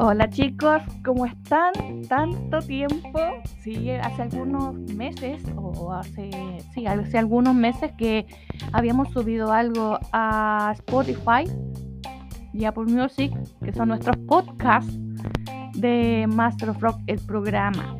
Hola 0.00 0.30
chicos, 0.30 0.80
¿cómo 1.04 1.26
están? 1.26 1.72
Tanto 2.08 2.60
tiempo, 2.60 3.18
sí, 3.64 3.90
hace 3.90 4.22
algunos 4.22 4.76
meses, 4.94 5.42
o 5.56 5.92
hace, 5.92 6.30
sí, 6.72 6.86
hace 6.86 7.18
algunos 7.18 7.52
meses 7.56 7.90
que 7.98 8.24
habíamos 8.72 9.08
subido 9.10 9.50
algo 9.52 9.98
a 10.12 10.72
Spotify 10.76 11.50
y 12.52 12.64
Apple 12.64 12.84
Music, 12.84 13.32
que 13.64 13.72
son 13.72 13.88
nuestros 13.88 14.16
podcasts 14.28 14.96
de 15.74 16.26
Master 16.28 16.70
of 16.70 16.80
Rock, 16.80 17.00
el 17.08 17.18
programa. 17.18 17.96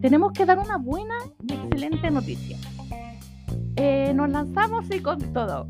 Tenemos 0.00 0.32
que 0.32 0.46
dar 0.46 0.58
una 0.58 0.78
buena 0.78 1.14
y 1.46 1.52
excelente 1.52 2.10
noticia. 2.10 2.56
Eh, 3.76 4.14
nos 4.14 4.30
lanzamos 4.30 4.86
y 4.90 5.00
con 5.00 5.18
todo. 5.34 5.68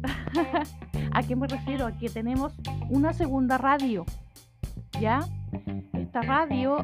¿A 1.10 1.22
qué 1.24 1.34
me 1.34 1.48
refiero? 1.48 1.86
A 1.86 1.98
que 1.98 2.08
tenemos 2.08 2.52
una 2.90 3.12
segunda 3.12 3.58
radio. 3.58 4.06
¿Ya? 5.00 5.18
Esta 5.92 6.22
radio 6.22 6.78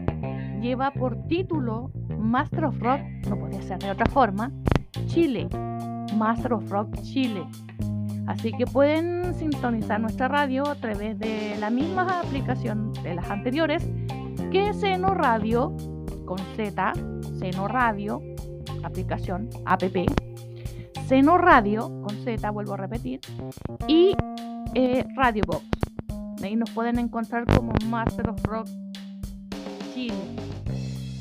lleva 0.61 0.93
por 0.93 1.27
título 1.27 1.91
Master 2.19 2.65
of 2.65 2.79
Rock, 2.79 3.01
no 3.29 3.39
podía 3.39 3.63
ser 3.63 3.79
de 3.79 3.91
otra 3.91 4.07
forma, 4.07 4.53
Chile. 5.07 5.49
Master 6.17 6.53
of 6.55 6.71
Rock 6.71 7.01
Chile. 7.03 7.47
Así 8.27 8.53
que 8.53 8.67
pueden 8.67 9.35
sintonizar 9.35 10.01
nuestra 10.01 10.29
radio 10.29 10.69
a 10.69 10.75
través 10.77 11.19
de 11.19 11.57
la 11.59 11.71
misma 11.71 12.21
aplicación 12.21 12.93
de 13.03 13.15
las 13.15 13.29
anteriores, 13.31 13.89
que 14.53 14.73
Seno 14.75 15.15
Radio 15.15 15.77
con 16.27 16.39
Z, 16.57 16.93
Seno 17.39 17.67
Radio, 17.67 18.23
aplicación 18.85 19.49
app, 19.65 19.83
Seno 21.07 21.39
Radio 21.39 22.03
con 22.03 22.17
Z, 22.23 22.51
vuelvo 22.51 22.75
a 22.75 22.77
repetir, 22.77 23.21
y 23.89 24.15
eh, 24.75 25.05
Radio 25.17 25.43
Box. 25.47 25.80
Ahí 26.43 26.57
nos 26.57 26.71
pueden 26.71 26.99
encontrar 26.99 27.45
como 27.47 27.73
Master 27.87 28.31
of 28.31 28.43
Rock 28.45 28.69
Chile. 29.95 30.15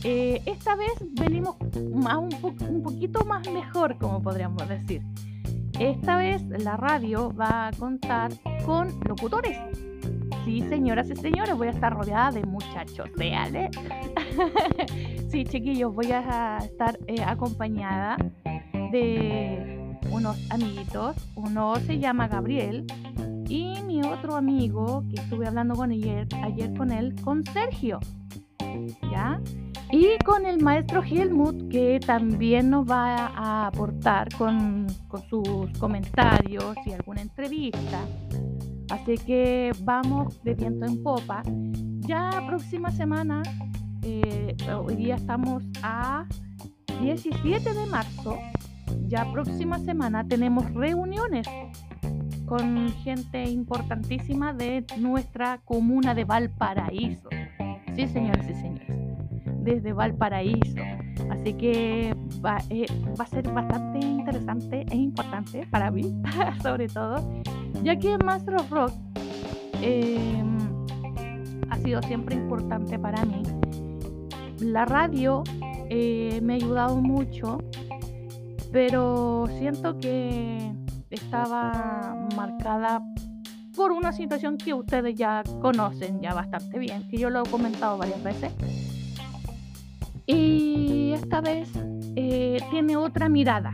Eh, 0.04 0.42
esta 0.46 0.76
vez 0.76 0.94
venimos 1.12 1.58
más 1.94 2.18
un, 2.18 2.82
poquito 2.82 3.26
más 3.26 3.50
mejor, 3.52 3.98
como 3.98 4.22
podríamos 4.22 4.68
decir. 4.70 5.02
Esta 5.78 6.16
vez 6.16 6.42
la 6.44 6.78
radio 6.78 7.34
va 7.34 7.68
a 7.68 7.72
contar 7.72 8.32
con 8.66 8.98
locutores. 9.08 9.58
Sí, 10.46 10.62
señoras 10.70 11.10
y 11.10 11.16
señores, 11.18 11.56
voy 11.56 11.68
a 11.68 11.72
estar 11.72 11.94
rodeada 11.94 12.32
de 12.32 12.44
muchachos 12.44 13.10
reales. 13.18 13.70
sí, 15.30 15.44
chiquillos, 15.44 15.94
voy 15.94 16.12
a 16.12 16.60
estar 16.60 16.98
eh, 17.08 17.22
acompañada 17.22 18.18
de 18.92 19.98
unos 20.12 20.38
amiguitos. 20.50 21.18
Uno 21.36 21.76
se 21.78 22.00
llama 22.00 22.28
Gabriel 22.30 22.86
y 23.50 23.82
mi 23.82 24.02
otro 24.04 24.36
amigo 24.36 25.04
que 25.10 25.22
estuve 25.22 25.48
hablando 25.48 25.76
con 25.76 25.92
ayer, 25.92 26.28
ayer 26.44 26.74
con 26.76 26.92
él, 26.92 27.16
con 27.22 27.44
Sergio. 27.44 28.00
¿Ya? 29.12 29.42
Y 29.92 30.20
con 30.24 30.46
el 30.46 30.62
maestro 30.62 31.02
Helmut, 31.04 31.68
que 31.70 32.00
también 32.00 32.70
nos 32.70 32.88
va 32.88 33.16
a 33.36 33.68
aportar 33.68 34.30
con, 34.38 34.86
sus 35.30 35.72
comentarios 35.80 36.76
y 36.86 36.92
alguna 36.92 37.22
entrevista. 37.22 38.06
Así 38.92 39.18
que 39.18 39.72
vamos 39.82 40.42
de 40.44 40.54
viento 40.54 40.86
en 40.86 41.02
popa. 41.02 41.42
Ya 42.02 42.44
próxima 42.46 42.92
semana, 42.92 43.42
eh, 44.04 44.56
hoy 44.80 44.96
día 44.96 45.16
estamos 45.16 45.64
a 45.82 46.26
17 47.02 47.74
de 47.74 47.86
marzo, 47.88 48.38
ya 49.08 49.32
próxima 49.32 49.80
semana 49.80 50.28
tenemos 50.28 50.72
reuniones 50.74 51.48
con 52.50 52.90
gente 53.04 53.44
importantísima 53.44 54.54
de 54.54 54.84
nuestra 54.98 55.60
comuna 55.64 56.16
de 56.16 56.26
Valparaíso. 56.26 57.30
Sí, 57.96 58.08
señores 58.08 58.50
y 58.50 58.54
señores 58.56 59.00
desde 59.62 59.94
Valparaíso. 59.94 60.82
Así 61.30 61.54
que 61.54 62.16
va, 62.44 62.58
eh, 62.70 62.86
va, 63.20 63.24
a 63.24 63.28
ser 63.28 63.48
bastante 63.52 64.00
interesante 64.06 64.86
e 64.90 64.96
importante 64.96 65.68
para 65.70 65.92
mí, 65.92 66.04
sobre 66.64 66.88
todo, 66.88 67.24
ya 67.84 67.98
que 67.98 68.18
Master 68.18 68.56
of 68.56 68.72
Rock 68.72 68.94
em, 69.82 70.58
ha 71.70 71.78
sido 71.78 72.02
siempre 72.02 72.36
importante 72.36 72.98
para 72.98 73.24
mí. 73.26 73.44
La 74.60 74.86
radio 74.86 75.44
eh, 75.90 76.40
me 76.42 76.54
ha 76.54 76.56
ayudado 76.56 76.98
mucho, 76.98 77.60
pero 78.72 79.46
siento 79.60 79.98
que 80.00 80.74
estaba 81.10 82.28
marcada 82.36 83.02
por 83.76 83.92
una 83.92 84.12
situación 84.12 84.58
que 84.58 84.74
ustedes 84.74 85.16
ya 85.16 85.44
conocen 85.62 86.20
ya 86.22 86.34
bastante 86.34 86.80
bien, 86.80 87.08
que 87.10 87.18
yo 87.18 87.30
lo 87.30 87.44
he 87.44 87.50
comentado 87.50 87.98
varias 87.98 88.22
veces. 88.24 88.52
Y 90.26 91.12
esta 91.14 91.42
vez 91.42 91.70
eh, 92.16 92.60
tiene 92.72 92.98
otra 92.98 93.30
mirada, 93.30 93.72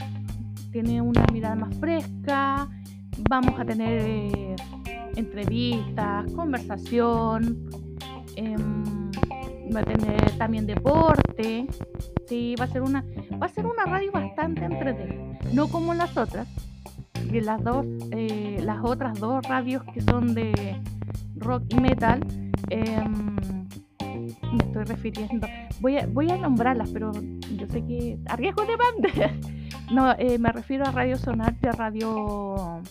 tiene 0.72 1.02
una 1.02 1.26
mirada 1.34 1.56
más 1.56 1.76
fresca, 1.78 2.70
vamos 3.30 3.60
a 3.60 3.66
tener 3.66 4.02
eh, 4.06 4.56
entrevistas, 5.16 6.32
conversación, 6.34 7.68
em, 8.36 9.12
va 9.76 9.80
a 9.80 9.84
tener 9.84 10.38
también 10.38 10.66
deporte, 10.66 11.68
sí, 12.28 12.56
va 12.60 12.66
a 12.66 12.68
ser 12.68 12.82
una, 12.82 13.04
va 13.42 13.48
a 13.48 13.50
ser 13.50 13.66
una 13.66 13.84
radio 13.86 14.12
bastante 14.12 14.64
entretenida, 14.64 15.40
no 15.52 15.68
como 15.68 15.94
las 15.94 16.16
otras, 16.16 16.48
que 17.36 17.42
las 17.42 17.62
dos, 17.62 17.86
eh, 18.12 18.62
las 18.64 18.80
otras 18.82 19.20
dos 19.20 19.46
radios 19.46 19.84
que 19.94 20.00
son 20.00 20.34
de 20.34 20.82
rock 21.36 21.64
y 21.68 21.82
metal. 21.82 22.22
Em, 22.70 23.36
me 24.00 24.64
estoy 24.64 24.86
refiriendo. 24.86 25.46
Voy 25.82 25.98
a, 25.98 26.08
voy 26.08 26.32
a 26.32 26.38
nombrarlas, 26.38 26.92
pero 26.92 27.12
yo 27.12 27.68
sé 27.68 27.86
que 27.86 28.18
arriesgo 28.28 28.64
de 28.66 28.76
banda. 28.78 29.34
No, 29.92 30.14
eh, 30.18 30.40
me 30.40 30.50
refiero 30.54 30.86
a 30.86 30.92
Radio 30.92 31.18
Sonar 31.18 31.60
de 31.60 31.74
Radio 31.74 32.82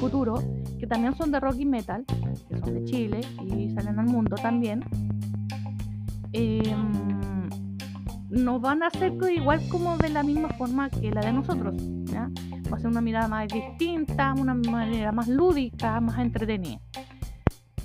Futuro, 0.00 0.42
que 0.78 0.86
también 0.86 1.14
son 1.14 1.30
de 1.30 1.38
rock 1.38 1.56
y 1.58 1.66
metal, 1.66 2.06
que 2.48 2.56
son 2.56 2.72
de 2.72 2.84
Chile 2.84 3.20
y 3.44 3.68
salen 3.68 3.98
al 3.98 4.06
mundo 4.06 4.34
también. 4.36 4.82
Em, 6.32 7.50
no 8.30 8.60
van 8.60 8.82
a 8.82 8.88
ser 8.88 9.12
igual 9.30 9.60
como 9.68 9.98
de 9.98 10.08
la 10.08 10.22
misma 10.22 10.48
forma 10.56 10.88
que 10.88 11.10
la 11.10 11.20
de 11.20 11.34
nosotros. 11.34 11.99
Va 12.72 12.76
a 12.76 12.80
ser 12.80 12.88
una 12.88 13.00
mirada 13.00 13.28
más 13.28 13.48
distinta, 13.48 14.34
una 14.38 14.54
manera 14.54 15.12
más 15.12 15.28
lúdica, 15.28 16.00
más 16.00 16.18
entretenida. 16.18 16.80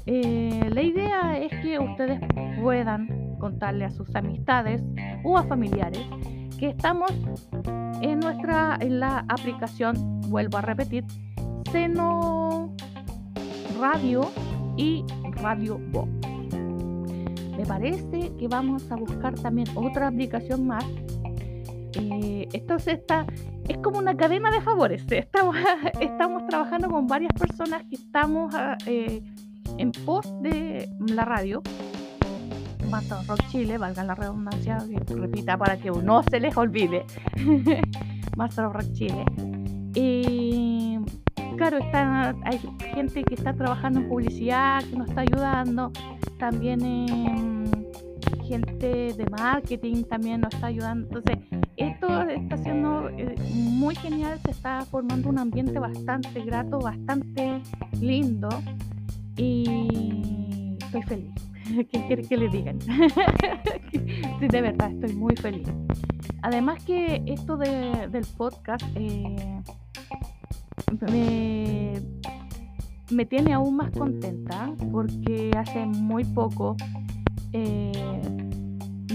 Eh, 0.06 0.70
la 0.72 0.82
idea 0.82 1.38
es 1.38 1.52
que 1.62 1.80
ustedes 1.80 2.20
puedan 2.62 3.38
contarle 3.40 3.86
a 3.86 3.90
sus 3.90 4.16
amistades 4.16 4.84
o 5.24 5.38
a 5.38 5.44
familiares 5.44 6.02
que 6.60 6.70
estamos 6.70 7.12
en 8.02 8.20
nuestra 8.20 8.78
en 8.80 9.00
la 9.00 9.26
aplicación, 9.28 10.22
vuelvo 10.30 10.58
a 10.58 10.62
repetir, 10.62 11.06
Seno 11.72 12.74
Radio 13.80 14.30
y 14.78 15.04
Radio 15.42 15.80
Box. 15.92 16.10
Me 17.58 17.66
parece 17.66 18.32
que 18.38 18.48
vamos 18.48 18.92
a 18.92 18.96
buscar 18.96 19.34
también 19.36 19.68
otra 19.76 20.08
aplicación 20.08 20.68
más. 20.68 20.86
Eh, 21.96 22.48
esto 22.54 22.76
está, 22.76 23.26
es 23.68 23.78
como 23.80 24.00
una 24.00 24.16
cadena 24.16 24.52
de 24.52 24.62
favores. 24.62 25.04
Estamos, 25.10 25.56
estamos 26.00 26.48
trabajando 26.48 26.90
con 26.90 27.08
varias 27.08 27.32
personas 27.34 27.84
que 27.84 27.96
estamos 27.96 28.54
ah, 28.56 28.78
eh, 28.86 29.22
en 29.78 29.92
pos 29.92 30.26
de 30.42 30.90
la 31.00 31.26
radio, 31.26 31.62
Master 32.90 33.18
Rock 33.28 33.48
Chile, 33.50 33.78
valga 33.78 34.04
la 34.04 34.16
redundancia, 34.16 34.78
repita 35.08 35.58
para 35.58 35.78
que 35.78 35.90
no 35.90 36.24
se 36.24 36.40
les 36.40 36.56
olvide, 36.56 37.06
Master 38.38 38.66
Rock 38.66 38.92
Chile. 38.94 39.26
Y 39.96 41.00
claro, 41.58 41.78
está, 41.78 42.36
hay 42.44 42.60
gente 42.94 43.24
que 43.24 43.36
está 43.36 43.54
trabajando 43.54 44.02
en 44.02 44.10
publicidad, 44.10 44.84
que 44.84 44.96
nos 44.96 45.10
está 45.10 45.22
ayudando, 45.22 45.92
también 46.38 46.82
gente 48.46 49.14
de 49.14 49.26
marketing 49.30 50.04
también 50.04 50.42
nos 50.42 50.54
está 50.54 50.68
ayudando. 50.68 51.08
Entonces, 51.08 51.45
esto 51.78 52.22
está 52.30 52.58
siendo 52.58 53.10
eh, 53.10 53.36
muy 53.54 53.96
genial, 53.96 54.40
se 54.46 54.52
está 54.52 54.86
formando 54.86 55.30
un 55.30 55.40
ambiente 55.40 55.78
bastante 55.80 56.42
grato, 56.42 56.80
bastante 56.80 57.62
lindo 58.00 58.50
y 59.38 60.78
estoy 60.80 61.02
feliz. 61.04 61.34
¿Qué 61.92 62.08
quiere 62.08 62.22
que 62.24 62.38
le 62.38 62.50
digan? 62.50 62.80
sí, 63.92 64.48
de 64.48 64.62
verdad, 64.62 64.92
estoy 64.92 65.14
muy 65.16 65.36
feliz. 65.36 65.68
Además 66.42 66.84
que 66.84 67.24
esto 67.26 67.58
de, 67.58 68.08
del 68.12 68.26
podcast 68.38 68.86
eh, 68.96 69.62
me, 71.12 71.94
me, 73.10 73.26
tiene 73.26 73.54
aún 73.54 73.78
más 73.78 73.92
contenta 73.92 74.72
porque 74.92 75.52
hace 75.58 75.86
muy 75.86 76.24
poco 76.24 76.76
eh, 77.52 77.92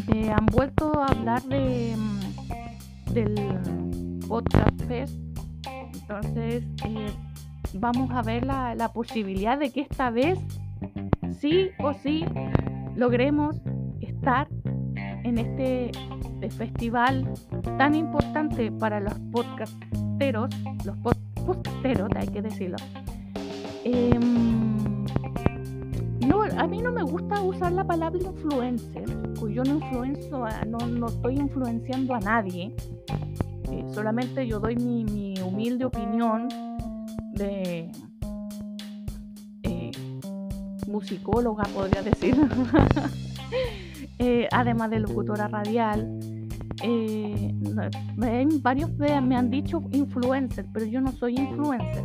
me 0.08 0.30
han 0.32 0.46
vuelto 0.46 1.00
a 1.00 1.06
hablar 1.06 1.42
de 1.44 1.94
del 3.12 3.34
podcast 4.28 4.80
entonces 6.10 6.64
eh, 6.84 7.10
vamos 7.74 8.10
a 8.10 8.22
ver 8.22 8.44
la, 8.44 8.90
posibilidad 8.92 9.58
de 9.58 9.70
que 9.70 9.82
esta 9.82 10.10
vez 10.10 10.38
sí 11.38 11.70
o 11.78 11.92
sí 11.94 12.24
logremos 12.96 13.56
estar 14.00 14.48
en 14.96 15.38
este 15.38 15.92
festival 16.50 17.32
tan 17.78 17.94
importante 17.94 18.72
para 18.72 18.98
los 19.00 19.14
podcasteros, 19.32 20.50
los 20.84 20.96
podcasteros, 20.98 22.08
hay 22.16 22.28
que 22.28 22.42
decirlo. 22.42 22.76
Em, 23.84 24.89
no, 26.30 26.42
a 26.42 26.66
mí 26.66 26.80
no 26.80 26.92
me 26.92 27.02
gusta 27.02 27.40
usar 27.40 27.72
la 27.72 27.84
palabra 27.84 28.20
influencer, 28.22 29.04
pues 29.38 29.52
yo 29.52 29.64
no 29.64 29.74
influencio, 29.74 30.46
no, 30.66 30.78
no 30.86 31.06
estoy 31.06 31.36
influenciando 31.36 32.14
a 32.14 32.20
nadie. 32.20 32.74
Eh, 33.70 33.84
solamente 33.92 34.46
yo 34.46 34.60
doy 34.60 34.76
mi, 34.76 35.34
humilde 35.40 35.84
opinión 35.84 36.48
de 37.34 37.90
eh, 39.64 39.90
musicóloga, 40.86 41.64
podría 41.74 42.02
decir. 42.02 42.36
Eh, 44.22 44.46
además 44.52 44.90
de 44.90 45.00
locutora 45.00 45.48
radial. 45.48 46.06
varios 48.62 48.90
me 48.98 49.34
han 49.34 49.48
dicho 49.50 49.82
influencer, 49.92 50.66
pero 50.74 50.84
yo 50.84 51.00
no 51.00 51.10
soy 51.12 51.36
influencer. 51.36 52.04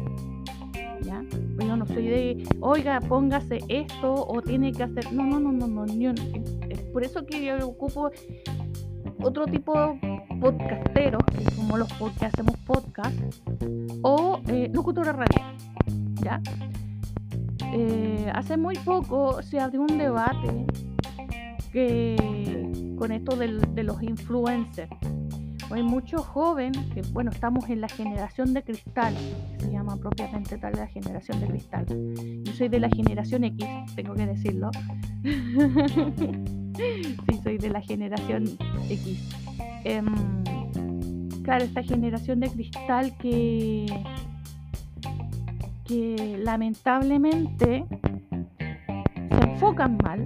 Soy 1.95 2.07
de, 2.07 2.43
oiga, 2.59 2.99
póngase 2.99 3.59
esto 3.69 4.13
o 4.13 4.41
tiene 4.41 4.73
que 4.73 4.83
hacer. 4.83 5.13
No, 5.13 5.23
no, 5.23 5.39
no, 5.39 5.51
no, 5.53 5.85
no. 5.85 6.13
es 6.69 6.81
por 6.91 7.03
eso 7.03 7.25
que 7.25 7.45
yo 7.45 7.67
ocupo 7.67 8.11
otro 9.23 9.45
tipo 9.45 9.73
de 9.79 10.21
podcasteros, 10.41 11.23
como 11.55 11.77
los 11.77 11.87
que 12.19 12.25
hacemos 12.25 12.57
podcast, 12.65 13.17
o 14.01 14.41
eh, 14.49 14.69
locutora 14.73 15.13
radial. 15.13 15.55
¿ya? 16.21 16.41
Eh, 17.73 18.29
hace 18.33 18.57
muy 18.57 18.75
poco 18.79 19.41
se 19.41 19.59
abrió 19.59 19.81
un 19.81 19.97
debate 19.97 20.65
que, 21.71 22.95
con 22.97 23.13
esto 23.13 23.37
de 23.37 23.83
los 23.83 24.03
influencers. 24.03 24.91
Hay 25.71 25.83
muchos 25.83 26.21
jóvenes 26.21 26.85
que, 26.93 27.01
bueno, 27.11 27.31
estamos 27.31 27.69
en 27.69 27.81
la 27.81 27.89
generación 27.89 28.53
de 28.53 28.63
cristal, 28.63 29.13
se 29.57 29.69
llama 29.71 29.97
propiamente 29.97 30.57
tal 30.57 30.71
la 30.73 30.87
generación 30.87 31.41
de 31.41 31.47
cristal. 31.47 31.85
Yo 32.43 32.53
soy 32.53 32.69
de 32.69 32.79
la 32.79 32.89
generación 32.89 33.43
X, 33.43 33.67
tengo 33.95 34.13
que 34.13 34.27
decirlo. 34.27 34.69
sí, 35.23 37.41
soy 37.43 37.57
de 37.57 37.69
la 37.69 37.81
generación 37.81 38.45
X. 38.89 39.29
Em, 39.83 40.15
claro, 41.43 41.65
esta 41.65 41.83
generación 41.83 42.39
de 42.39 42.49
cristal 42.49 43.15
que, 43.17 43.85
que 45.85 46.39
lamentablemente 46.43 47.85
se 48.59 49.49
enfocan 49.49 49.97
mal, 50.03 50.25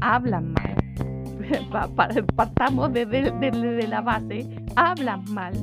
hablan 0.00 0.52
mal. 0.52 0.65
Partamos 2.36 2.92
desde, 2.92 3.86
la 3.86 4.00
base, 4.00 4.46
hablan 4.74 5.24
mal, 5.32 5.54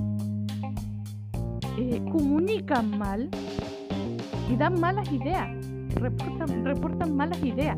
eh, 1.77 2.01
comunican 2.11 2.97
mal 2.97 3.29
y 4.49 4.55
dan 4.55 4.79
malas 4.79 5.11
ideas, 5.11 5.49
reportan, 5.95 6.65
reportan 6.65 7.15
malas 7.15 7.43
ideas 7.43 7.77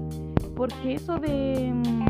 porque 0.56 0.96
eso 0.96 1.20
de, 1.20 1.72
mm, 1.74 2.06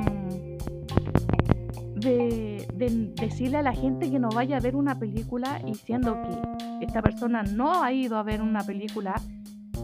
de, 2.00 3.13
decirle 3.15 3.57
a 3.57 3.62
la 3.63 3.74
gente 3.74 4.12
que 4.12 4.19
no 4.19 4.30
vaya 4.30 4.57
a 4.57 4.59
ver 4.59 4.75
una 4.75 5.00
película 5.00 5.62
y 5.65 5.74
siendo 5.74 6.21
que 6.21 6.86
esta 6.86 7.01
persona 7.01 7.44
no 7.44 7.83
ha 7.83 7.91
ido 7.91 8.18
a 8.18 8.24
ver 8.24 8.41
una 8.41 8.63
película, 8.63 9.15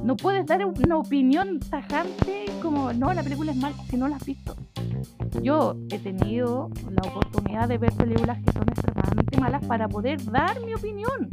no 0.03 0.15
puedes 0.15 0.45
dar 0.45 0.65
una 0.65 0.97
opinión 0.97 1.59
tajante 1.59 2.45
como, 2.61 2.93
no, 2.93 3.13
la 3.13 3.23
película 3.23 3.51
es 3.51 3.57
mal 3.57 3.73
si 3.89 3.97
no 3.97 4.07
la 4.07 4.17
has 4.17 4.25
visto. 4.25 4.55
Yo 5.41 5.75
he 5.91 5.99
tenido 5.99 6.69
la 6.89 7.09
oportunidad 7.09 7.67
de 7.67 7.77
ver 7.77 7.93
películas 7.93 8.39
que 8.45 8.51
son 8.51 8.63
extremadamente 8.67 9.39
malas 9.39 9.65
para 9.65 9.87
poder 9.87 10.23
dar 10.25 10.59
mi 10.61 10.73
opinión. 10.73 11.29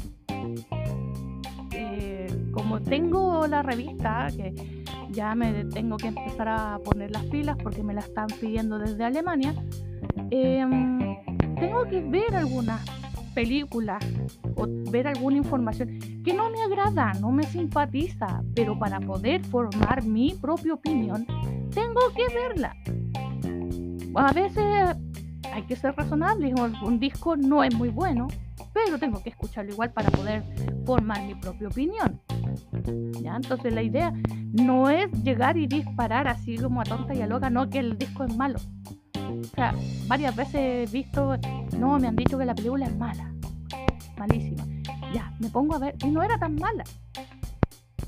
Eh, 1.73 2.27
como 2.53 2.81
tengo 2.81 3.47
la 3.47 3.63
revista, 3.63 4.29
que 4.37 4.85
ya 5.11 5.35
me 5.35 5.65
tengo 5.65 5.97
que 5.97 6.09
empezar 6.09 6.49
a 6.49 6.79
poner 6.85 7.11
las 7.11 7.25
pilas 7.25 7.57
porque 7.63 7.83
me 7.83 7.95
la 7.95 8.01
están 8.01 8.27
pidiendo 8.41 8.79
desde 8.79 9.05
Alemania. 9.05 9.55
Em, 10.31 11.17
tengo 11.57 11.85
que 11.85 12.01
ver 12.01 12.35
algunas 12.35 12.81
películas 13.35 14.05
o 14.57 14.67
ver 14.91 15.07
alguna 15.07 15.37
información 15.37 16.01
que 16.25 16.35
no 16.35 16.51
me 16.51 16.61
agrada, 16.63 17.13
no 17.21 17.31
me 17.31 17.45
simpatiza, 17.45 18.43
pero 18.55 18.79
para 18.79 19.01
poder 19.01 19.45
formar 19.45 20.05
mi 20.05 20.35
propia 20.35 20.75
opinión, 20.75 21.25
tengo 21.73 22.01
que 22.17 22.35
verla. 22.35 22.75
A 24.15 24.33
veces 24.33 24.97
hay 25.53 25.63
que 25.63 25.77
ser 25.77 25.95
razonable, 25.97 26.53
un 26.83 26.99
disco 26.99 27.37
no 27.37 27.63
es 27.65 27.75
muy 27.75 27.89
bueno, 27.89 28.29
pero 28.73 28.99
tengo 28.99 29.23
que 29.23 29.31
escucharlo 29.31 29.73
igual 29.73 29.93
para 29.93 30.11
poder 30.11 30.43
formar 30.85 31.23
mi 31.25 31.35
propia 31.35 31.69
opinión. 31.69 32.21
¿Ya? 33.23 33.37
Entonces 33.37 33.73
la 33.73 33.83
idea 33.83 34.13
no 34.53 34.89
es 34.91 35.11
llegar 35.23 35.57
y 35.57 35.67
disparar 35.67 36.29
así 36.29 36.57
como 36.57 36.81
a 36.81 36.85
tonta 36.85 37.15
y 37.15 37.23
a 37.23 37.27
loca, 37.27 37.51
no 37.51 37.69
que 37.69 37.79
el 37.79 37.99
disco 37.99 38.25
es 38.25 38.37
malo. 38.37 38.59
O 39.15 39.45
sea, 39.55 39.75
varias 40.07 40.35
veces 40.35 40.55
he 40.89 40.93
visto, 40.93 41.37
no, 41.79 41.99
me 41.99 42.09
han 42.09 42.17
dicho 42.17 42.39
que 42.39 42.45
la 42.45 42.55
película 42.55 42.87
es 42.87 42.97
mala, 42.97 43.33
malísima. 44.17 44.65
Ya, 45.15 45.33
me 45.39 45.49
pongo 45.49 45.75
a 45.75 45.79
ver 45.79 45.95
y 46.05 46.11
no 46.11 46.23
era 46.23 46.39
tan 46.39 46.55
mala. 46.57 46.85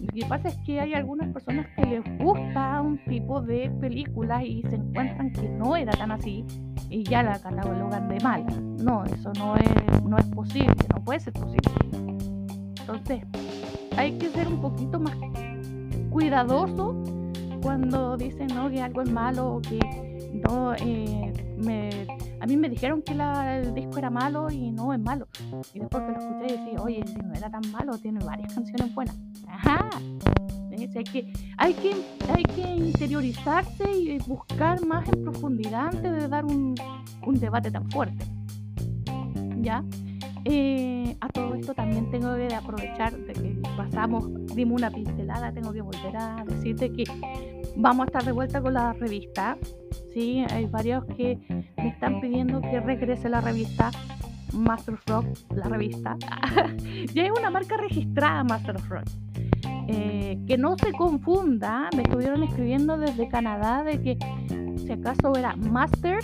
Lo 0.01 0.07
que 0.15 0.25
pasa 0.27 0.49
es 0.49 0.57
que 0.65 0.81
hay 0.81 0.95
algunas 0.95 1.29
personas 1.29 1.67
que 1.77 1.85
les 1.85 2.19
gusta 2.19 2.81
un 2.81 2.99
tipo 3.05 3.43
de 3.43 3.71
película 3.81 4.43
y 4.43 4.63
se 4.63 4.77
encuentran 4.77 5.31
que 5.31 5.49
no 5.49 5.77
era 5.77 5.93
tan 5.93 6.11
así 6.11 6.45
y 6.89 7.05
ya 7.05 7.23
la 7.23 7.39
catalogan 7.39 8.09
de 8.09 8.19
mala. 8.21 8.51
No, 8.83 9.05
eso 9.05 9.31
no 9.39 9.57
es, 9.57 10.03
no 10.03 10.17
es 10.17 10.25
posible, 10.27 10.75
no 10.95 11.05
puede 11.05 11.21
ser 11.21 11.35
posible. 11.35 11.71
Entonces, 12.81 13.23
hay 13.97 14.13
que 14.17 14.29
ser 14.31 14.49
un 14.49 14.61
poquito 14.61 14.99
más 14.99 15.17
cuidadoso 16.11 16.97
cuando 17.63 18.17
dicen 18.17 18.49
¿no? 18.55 18.71
que 18.71 18.81
algo 18.81 19.03
es 19.03 19.11
malo 19.11 19.57
o 19.57 19.61
que 19.61 19.79
no 20.33 20.75
eh, 20.75 21.33
me, 21.59 22.07
a 22.41 22.47
mí 22.47 22.57
me 22.57 22.69
dijeron 22.69 23.03
que 23.03 23.13
el 23.13 23.75
disco 23.75 23.99
era 23.99 24.11
malo 24.11 24.51
y 24.51 24.71
no 24.71 24.93
es 24.93 25.01
malo. 25.01 25.29
Y 25.75 25.81
después 25.81 26.03
que 26.05 26.13
lo 26.13 26.19
escuché 26.19 26.57
decía 26.57 26.83
oye 26.83 27.05
si 27.07 27.17
no 27.17 27.35
era 27.35 27.51
tan 27.51 27.63
malo 27.71 27.99
tiene 27.99 28.25
varias 28.25 28.55
canciones 28.55 28.95
buenas 28.95 29.17
ajá. 29.47 29.91
Hay 30.73 31.05
que, 31.05 31.33
hay 31.59 31.75
que 31.75 31.93
hay 32.35 32.43
que 32.43 32.63
interiorizarse 32.63 33.93
y 33.93 34.19
buscar 34.21 34.85
más 34.87 35.07
en 35.09 35.23
profundidad 35.23 35.89
antes 35.89 36.11
de 36.11 36.27
dar 36.27 36.45
un, 36.45 36.75
un 37.27 37.39
debate 37.39 37.71
tan 37.71 37.89
fuerte 37.91 38.25
ya 39.61 39.85
eh, 40.45 41.17
a 41.21 41.29
todo 41.29 41.55
esto 41.55 41.75
también 41.75 42.11
tengo 42.11 42.35
que 42.35 42.55
aprovechar 42.55 43.15
de 43.15 43.33
que 43.35 43.63
pasamos, 43.77 44.27
dimos 44.55 44.81
una 44.81 44.91
pincelada, 44.91 45.53
tengo 45.53 45.73
que 45.73 45.83
volver 45.83 46.17
a 46.17 46.45
decirte 46.47 46.91
que 46.93 47.05
vamos 47.77 48.05
a 48.05 48.07
estar 48.07 48.25
de 48.25 48.33
vuelta 48.33 48.61
con 48.61 48.75
la 48.75 48.93
revista. 48.93 49.57
Sí, 50.13 50.45
hay 50.51 50.67
varios 50.67 51.05
que 51.17 51.39
me 51.77 51.89
están 51.89 52.21
pidiendo 52.21 52.61
que 52.61 52.81
regrese 52.81 53.29
la 53.29 53.41
revista 53.41 53.91
Master 54.53 54.97
Rock, 55.07 55.27
la 55.55 55.69
revista. 55.69 56.17
ya 57.15 57.25
es 57.25 57.31
una 57.39 57.51
marca 57.51 57.77
registrada 57.77 58.45
Master 58.45 58.77
of 58.77 58.89
Rock. 58.89 59.09
Eh, 59.89 60.39
que 60.47 60.57
no 60.57 60.77
se 60.79 60.93
confunda, 60.93 61.89
me 61.97 62.03
estuvieron 62.03 62.43
escribiendo 62.45 62.97
desde 62.97 63.29
Canadá 63.29 63.83
de 63.83 64.01
que 64.01 64.19
si 64.77 64.93
acaso 64.93 65.35
era 65.37 65.57
Master 65.57 66.19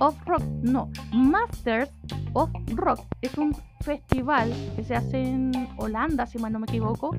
of 0.00 0.16
Rock, 0.26 0.42
no, 0.62 0.90
Masters 1.12 1.90
of 2.32 2.50
Rock 2.74 3.00
es 3.20 3.36
un 3.38 3.54
festival 3.80 4.52
que 4.74 4.82
se 4.82 4.96
hace 4.96 5.22
en 5.22 5.52
Holanda, 5.76 6.26
si 6.26 6.38
mal 6.38 6.52
no 6.52 6.58
me 6.58 6.66
equivoco. 6.66 7.16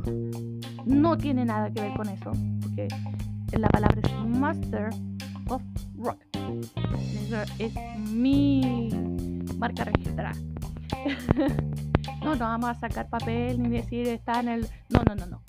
No 0.86 1.18
tiene 1.18 1.46
nada 1.46 1.72
que 1.72 1.82
ver 1.82 1.94
con 1.94 2.10
eso, 2.10 2.32
porque 2.62 2.88
la 3.58 3.68
palabra 3.70 4.02
es 4.04 4.26
Master 4.26 4.90
of 5.50 5.62
Rock. 5.98 6.20
Es 7.60 7.74
mi 7.98 8.90
marca 9.58 9.86
registrada. 9.86 10.34
no, 12.24 12.36
no 12.36 12.46
vamos 12.46 12.70
a 12.70 12.74
sacar 12.76 13.10
papel 13.10 13.62
ni 13.62 13.70
decir 13.70 14.08
está 14.08 14.40
en 14.40 14.50
el. 14.50 14.68
No, 14.90 15.02
no, 15.08 15.16
no, 15.16 15.26
no. 15.26 15.42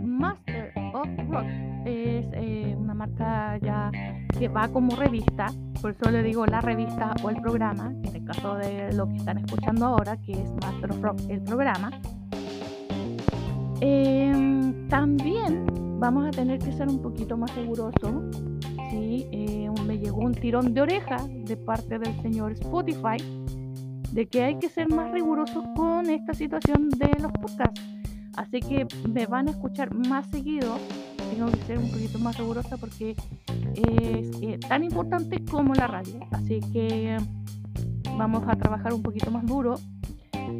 Master 0.00 0.72
of 0.94 1.08
Rock 1.28 1.46
es 1.84 2.26
eh, 2.32 2.74
una 2.78 2.94
marca 2.94 3.58
ya 3.58 3.90
que 4.38 4.48
va 4.48 4.68
como 4.68 4.96
revista, 4.96 5.46
por 5.80 5.90
eso 5.92 6.10
le 6.10 6.22
digo 6.22 6.46
la 6.46 6.60
revista 6.60 7.14
o 7.22 7.30
el 7.30 7.40
programa, 7.40 7.92
en 8.02 8.16
el 8.16 8.24
caso 8.24 8.54
de 8.56 8.92
lo 8.92 9.08
que 9.08 9.16
están 9.16 9.38
escuchando 9.38 9.86
ahora, 9.86 10.16
que 10.18 10.32
es 10.32 10.52
Master 10.62 10.92
of 10.92 11.02
Rock, 11.02 11.20
el 11.28 11.42
programa. 11.42 11.90
Em, 13.80 14.88
también 14.88 15.43
vamos 15.98 16.26
a 16.26 16.30
tener 16.30 16.58
que 16.58 16.72
ser 16.72 16.88
un 16.88 17.00
poquito 17.00 17.36
más 17.36 17.54
rigurosos. 17.56 18.36
¿sí? 18.90 19.26
Eh, 19.32 19.70
me 19.86 19.98
llegó 19.98 20.18
un 20.18 20.34
tirón 20.34 20.74
de 20.74 20.80
oreja 20.80 21.16
de 21.28 21.56
parte 21.56 21.98
del 21.98 22.20
señor 22.22 22.52
Spotify 22.52 23.16
de 24.12 24.26
que 24.26 24.44
hay 24.44 24.58
que 24.58 24.68
ser 24.68 24.88
más 24.88 25.10
rigurosos 25.10 25.64
con 25.74 26.08
esta 26.08 26.34
situación 26.34 26.88
de 26.90 27.10
los 27.20 27.32
podcasts 27.32 27.82
Así 28.36 28.60
que 28.60 28.86
me 29.08 29.26
van 29.26 29.48
a 29.48 29.52
escuchar 29.52 29.94
más 29.94 30.26
seguido 30.26 30.76
tengo 31.34 31.50
que 31.50 31.60
ser 31.62 31.78
un 31.78 31.90
poquito 31.90 32.18
más 32.18 32.38
rigurosa 32.38 32.76
porque 32.76 33.16
es 33.74 34.42
eh, 34.42 34.58
tan 34.68 34.84
importante 34.84 35.44
como 35.44 35.74
la 35.74 35.86
radio. 35.86 36.20
Así 36.30 36.60
que 36.72 37.16
vamos 38.16 38.44
a 38.46 38.56
trabajar 38.56 38.92
un 38.92 39.02
poquito 39.02 39.30
más 39.30 39.44
duro. 39.44 39.74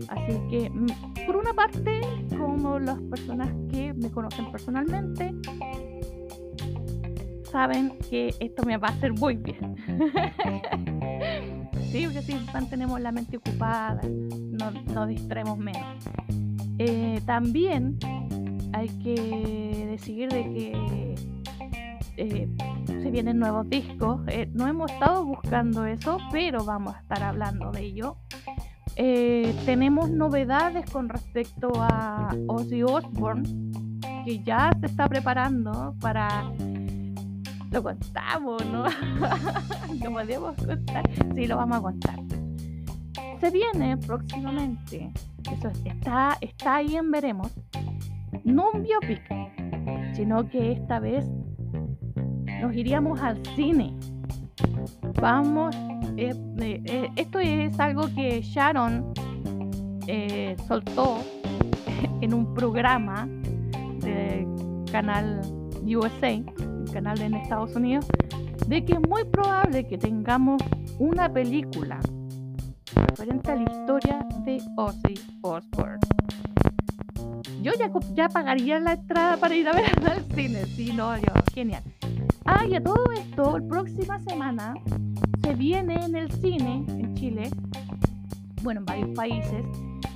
Así 0.08 0.38
que, 0.50 0.70
mm, 0.70 0.87
por 1.26 1.37
una 1.37 1.52
parte, 1.52 2.00
como 2.37 2.78
las 2.78 2.99
personas 3.02 3.50
que 3.70 3.94
me 3.94 4.11
conocen 4.11 4.50
personalmente, 4.50 5.34
saben 7.50 7.96
que 8.11 8.34
esto 8.40 8.64
me 8.64 8.76
va 8.76 8.88
a 8.88 8.90
hacer 8.90 9.12
muy 9.12 9.37
bien. 9.37 9.76
sí, 11.92 12.04
porque 12.04 12.23
si 12.23 12.34
mantenemos 12.52 13.00
la 13.00 13.12
mente 13.12 13.37
ocupada, 13.37 14.00
no, 14.04 14.70
nos 14.92 15.08
distraemos 15.08 15.58
menos. 15.58 16.04
Eh, 16.78 17.20
también 17.25 17.99
hay 18.73 18.88
que 18.88 19.87
decir 19.88 20.28
de 20.30 20.42
que 20.42 21.14
eh, 22.16 22.49
se 22.87 23.11
vienen 23.11 23.38
nuevos 23.38 23.68
discos. 23.68 24.20
Eh, 24.28 24.49
no 24.52 24.66
hemos 24.66 24.90
estado 24.90 25.25
buscando 25.25 25.87
eso, 25.87 26.18
pero 26.32 26.64
vamos 26.64 26.96
a 26.96 27.00
estar 27.00 27.23
hablando 27.23 27.70
de 27.70 27.82
ello. 27.82 28.16
Tenemos 28.95 30.11
novedades 30.11 30.89
con 30.91 31.09
respecto 31.09 31.73
a 31.77 32.35
Ozzy 32.47 32.83
Osbourne, 32.83 33.49
que 34.25 34.43
ya 34.43 34.71
se 34.81 34.87
está 34.87 35.09
preparando 35.09 35.95
para 36.01 36.51
lo 37.75 37.83
contamos, 37.83 38.65
¿no? 38.67 38.85
lo 40.05 40.13
podemos 40.13 40.55
contar. 40.57 41.03
Sí, 41.35 41.47
lo 41.49 41.57
vamos 41.57 41.79
a 41.79 41.81
contar. 41.81 42.21
Se 43.41 43.51
viene 43.51 43.97
próximamente, 43.97 45.13
eso 45.53 45.69
está, 45.85 46.39
está 46.41 46.77
ahí 46.77 46.97
en 46.97 47.11
veremos, 47.11 47.53
no 48.45 48.71
un 48.73 48.85
biopic, 48.85 49.23
sino 50.15 50.49
que 50.49 50.73
esta 50.73 51.01
vez 51.01 51.27
nos 52.63 52.75
iríamos 52.77 53.21
al 53.21 53.45
cine. 53.57 53.99
Vamos, 55.21 55.77
eh, 56.16 56.35
eh, 56.61 56.83
eh, 56.85 57.11
esto 57.16 57.38
es 57.40 57.78
algo 57.80 58.09
que 58.14 58.40
Sharon 58.42 59.12
soltó 60.68 61.18
en 62.21 62.35
un 62.35 62.54
programa 62.54 63.26
del 64.00 64.47
canal 64.90 65.40
USA 65.85 66.42
canal 66.92 67.21
en 67.21 67.35
Estados 67.35 67.75
Unidos, 67.75 68.06
de 68.68 68.85
que 68.85 68.92
es 68.92 69.00
muy 69.09 69.25
probable 69.25 69.87
que 69.88 69.99
tengamos 69.99 70.62
una 71.00 71.33
película 71.33 71.99
referente 72.94 73.50
a 73.50 73.56
la 73.56 73.62
historia 73.62 74.26
de 74.44 74.62
Ozzy 74.76 75.14
Osbourne. 75.42 75.99
Yo 77.62 77.73
ya, 77.78 77.90
ya 78.14 78.28
pagaría 78.28 78.78
la 78.78 78.92
entrada 78.92 79.37
para 79.38 79.56
ir 79.56 79.68
a 79.68 79.73
ver 79.73 79.90
al 80.11 80.25
cine, 80.35 80.66
sí, 80.66 80.92
no, 80.92 81.16
yo, 81.16 81.33
genial. 81.52 81.83
Ah, 82.44 82.64
y 82.64 82.76
a 82.76 82.83
todo 82.83 83.04
esto, 83.12 83.59
la 83.59 83.68
próxima 83.68 84.21
semana 84.21 84.75
se 85.45 85.55
viene 85.55 86.03
en 86.03 86.17
el 86.17 86.31
cine 86.31 86.87
en 86.89 87.15
Chile, 87.15 87.51
bueno, 88.63 88.81
en 88.81 88.87
varios 88.87 89.11
países, 89.11 89.63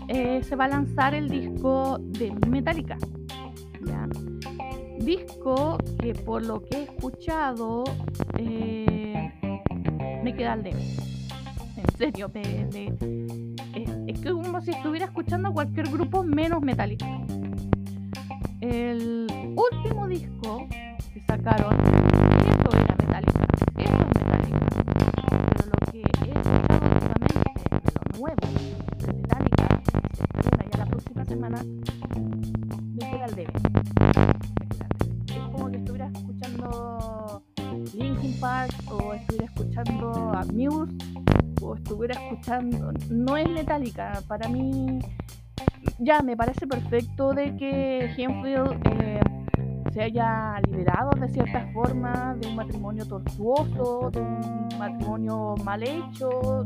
eh, 0.09 0.43
se 0.43 0.57
va 0.57 0.65
a 0.65 0.69
lanzar 0.69 1.15
el 1.15 1.29
disco 1.29 1.99
de 2.01 2.33
Metallica. 2.49 2.97
disco 5.01 5.79
que 6.01 6.15
por 6.15 6.45
lo 6.45 6.63
que 6.63 6.79
he 6.79 6.83
escuchado 6.85 7.85
eh, 8.39 9.31
me 10.25 10.35
queda 10.35 10.55
al 10.55 10.63
debe. 10.63 10.83
En 11.77 11.99
serio, 11.99 12.31
es, 12.35 14.21
como 14.21 14.61
si 14.63 14.71
estuviera 14.71 15.07
escuchando 15.07 15.53
cualquier 15.53 15.89
grupo 15.91 16.23
menos 16.23 16.63
metálico. 16.63 17.07
El 18.61 19.27
último 19.57 20.09
disco 20.09 20.67
que 21.13 21.21
sacaron, 21.21 21.77
semana, 31.29 31.63
me 32.95 33.11
queda 33.11 33.25
al 33.25 33.35
debe. 33.35 33.53
Park 38.41 38.73
o 38.93 39.15
estuviera 39.15 39.47
escuchando 39.47 40.33
a 40.33 40.45
Muse 40.45 40.95
o 41.61 41.75
estuviera 41.75 42.15
escuchando 42.15 42.93
no 43.11 43.37
es 43.37 43.49
metálica 43.49 44.23
para 44.29 44.49
mí 44.49 45.01
ya 45.99 46.23
me 46.23 46.37
parece 46.37 46.67
perfecto 46.67 47.33
de 47.33 47.57
que 47.57 48.15
Henfield 48.17 48.81
eh, 48.93 49.21
se 49.93 50.03
haya 50.03 50.61
liberado 50.71 51.11
de 51.19 51.29
cierta 51.29 51.67
forma 51.73 52.37
de 52.41 52.49
un 52.49 52.57
matrimonio 52.57 53.07
tortuoso 53.07 54.11
de 54.11 54.21
un 54.21 54.69
matrimonio 54.79 55.55
mal 55.65 55.83
hecho 55.83 56.65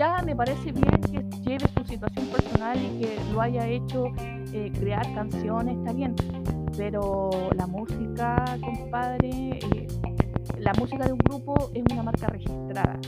ya 0.00 0.22
me 0.24 0.34
parece 0.34 0.72
bien 0.72 1.00
que 1.02 1.22
lleve 1.42 1.68
su 1.76 1.84
situación 1.84 2.26
personal 2.28 2.78
y 2.82 3.02
que 3.02 3.18
lo 3.34 3.40
haya 3.42 3.68
hecho 3.68 4.06
eh, 4.54 4.72
crear 4.80 5.04
canciones 5.14 5.76
está 5.76 5.92
bien 5.92 6.16
pero 6.78 7.28
la 7.54 7.66
música 7.66 8.42
compadre 8.62 9.58
eh, 9.58 9.86
la 10.58 10.72
música 10.74 11.04
de 11.04 11.12
un 11.12 11.18
grupo 11.18 11.70
es 11.74 11.82
una 11.90 12.02
marca 12.02 12.26
registrada. 12.28 12.98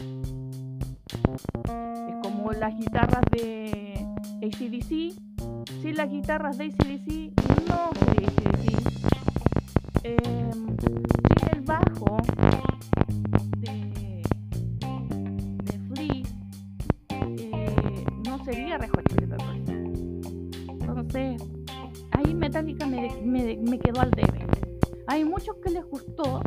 Es 2.08 2.16
como 2.22 2.50
las 2.52 2.74
guitarras 2.76 3.24
de 3.30 4.06
ACDC. 4.42 5.14
Sin 5.82 5.96
las 5.96 6.10
guitarras 6.10 6.58
de 6.58 6.64
ACDC 6.64 7.68
no 7.68 7.90
sería 8.04 8.28
ACDC. 8.28 8.72
Em, 10.02 10.76
sin 10.78 11.48
el 11.52 11.60
bajo 11.60 12.16
sería 18.44 18.78
Red. 18.78 18.90
Entonces, 20.80 21.42
ahí 22.12 22.34
Metallica 22.34 22.86
me, 22.86 23.10
me, 23.22 23.56
me 23.56 23.78
quedó 23.78 24.00
al 24.00 24.10
debe. 24.10 24.46
Hay 25.08 25.24
muchos 25.24 25.56
que 25.62 25.70
les 25.70 25.84
gustó, 25.84 26.40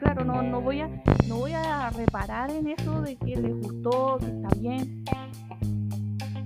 claro, 0.00 0.24
no, 0.24 0.42
no, 0.42 0.60
voy 0.60 0.80
a, 0.80 0.88
no 1.28 1.36
voy 1.36 1.52
a 1.52 1.90
reparar 1.90 2.50
en 2.50 2.68
eso 2.68 3.00
de 3.00 3.16
que 3.16 3.36
les 3.36 3.54
gustó, 3.62 4.18
que 4.18 4.26
está 4.26 4.48
bien, 4.58 5.04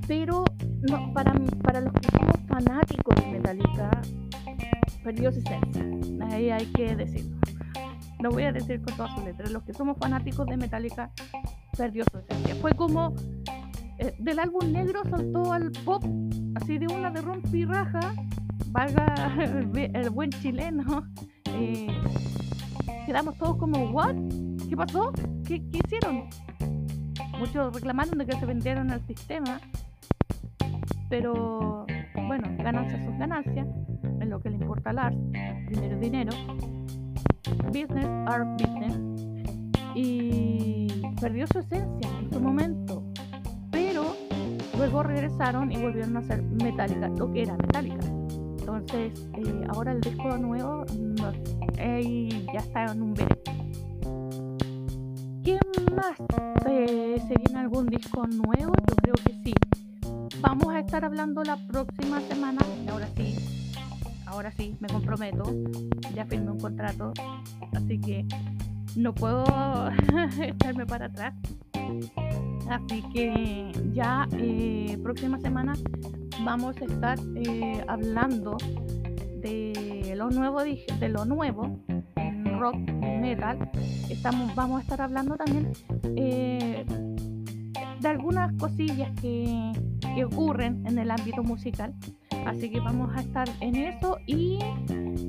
pero 0.06 0.44
no, 0.88 1.12
para, 1.14 1.32
para 1.62 1.80
los 1.80 1.92
que 1.94 2.10
somos 2.10 2.36
fanáticos 2.48 3.14
de 3.16 3.26
Metallica, 3.32 4.02
perdió 5.02 5.32
su 5.32 5.38
esencia, 5.38 5.84
ahí 6.30 6.50
hay 6.50 6.66
que 6.66 6.94
decirlo. 6.94 7.38
Lo 8.20 8.30
voy 8.30 8.44
a 8.44 8.52
decir 8.52 8.80
con 8.82 8.94
todas 8.94 9.14
sus 9.16 9.24
letras, 9.24 9.50
los 9.50 9.62
que 9.64 9.72
somos 9.72 9.96
fanáticos 9.98 10.46
de 10.46 10.56
Metallica, 10.56 11.10
perdió 11.76 12.04
su 12.12 12.18
esencia. 12.18 12.54
Fue 12.56 12.72
como 12.72 13.14
eh, 14.02 14.14
del 14.18 14.40
álbum 14.40 14.72
negro 14.72 15.00
saltó 15.08 15.52
al 15.52 15.70
pop, 15.84 16.02
así 16.56 16.76
de 16.76 16.92
una 16.92 17.08
de 17.12 17.20
rompirraja 17.20 18.00
valga 18.72 19.36
el, 19.94 20.10
buen 20.10 20.30
chileno, 20.30 21.06
eh, 21.46 21.86
quedamos 23.06 23.38
todos 23.38 23.56
como, 23.58 23.90
¿what? 23.90 24.16
¿Qué 24.68 24.76
pasó? 24.76 25.12
¿Qué, 25.46 25.62
hicieron? 25.72 26.24
Muchos 27.38 27.72
reclamaron 27.72 28.18
de 28.18 28.26
que 28.26 28.36
se 28.36 28.44
vendieron 28.44 28.90
al 28.90 29.06
sistema, 29.06 29.60
pero 31.08 31.86
bueno, 32.26 32.48
ganancias 32.58 33.04
son 33.04 33.18
ganancias, 33.20 33.68
es 34.20 34.28
lo 34.28 34.40
que 34.40 34.50
le 34.50 34.56
importa 34.56 34.90
al 34.90 34.98
art, 34.98 35.16
dinero 35.68 35.98
dinero, 36.00 36.32
business 37.66 38.08
are 38.26 38.44
business, 38.58 38.98
y 39.94 40.88
perdió 41.20 41.46
su 41.46 41.60
esencia 41.60 42.08
en 42.18 42.32
su 42.32 42.40
momento, 42.40 43.01
luego 44.82 45.04
regresaron 45.04 45.70
y 45.70 45.76
volvieron 45.76 46.16
a 46.16 46.22
ser 46.22 46.42
metálica, 46.42 47.08
lo 47.10 47.30
que 47.32 47.42
era 47.42 47.56
metálica. 47.56 48.04
Entonces, 48.58 49.28
eh, 49.34 49.64
ahora 49.68 49.92
el 49.92 50.00
disco 50.00 50.36
nuevo 50.38 50.84
ya 52.52 52.58
está 52.58 52.86
en 52.86 53.02
un 53.02 53.14
veré. 53.14 53.38
¿Qué 55.44 55.58
más? 55.94 56.18
Eh, 56.68 57.16
¿Se 57.28 57.34
viene 57.44 57.60
algún 57.60 57.86
disco 57.86 58.26
nuevo? 58.26 58.72
Yo 58.88 58.96
creo 58.96 59.14
que 59.24 59.32
sí. 59.44 59.54
Vamos 60.40 60.74
a 60.74 60.80
estar 60.80 61.04
hablando 61.04 61.44
la 61.44 61.56
próxima 61.68 62.20
semana. 62.22 62.60
Ahora 62.90 63.06
sí, 63.16 63.36
ahora 64.26 64.50
sí, 64.50 64.76
me 64.80 64.88
comprometo. 64.88 65.44
Ya 66.12 66.24
firmé 66.24 66.50
un 66.50 66.58
contrato. 66.58 67.12
Así 67.72 68.00
que 68.00 68.26
no 68.96 69.14
puedo 69.14 69.44
echarme 70.40 70.86
para 70.86 71.06
atrás. 71.06 71.34
Así 72.72 73.02
que 73.12 73.72
ya 73.92 74.26
eh, 74.32 74.98
próxima 75.02 75.38
semana 75.38 75.74
vamos 76.44 76.76
a 76.80 76.84
estar 76.84 77.18
eh, 77.36 77.84
hablando 77.86 78.56
de 79.40 80.14
lo 80.16 80.30
nuevo 80.30 80.62
de 80.62 81.08
lo 81.08 81.24
nuevo 81.24 81.78
en 82.16 82.58
rock 82.58 82.76
metal 82.76 83.70
estamos 84.08 84.54
vamos 84.54 84.78
a 84.78 84.82
estar 84.82 85.02
hablando 85.02 85.36
también 85.36 85.72
eh, 86.16 86.84
de 88.00 88.08
algunas 88.08 88.52
cosillas 88.54 89.10
que 89.20 89.72
que 90.14 90.24
ocurren 90.24 90.86
en 90.86 90.98
el 90.98 91.10
ámbito 91.10 91.42
musical. 91.42 91.94
Así 92.46 92.70
que 92.70 92.80
vamos 92.80 93.14
a 93.16 93.20
estar 93.20 93.48
en 93.60 93.76
eso 93.76 94.18
y 94.26 94.58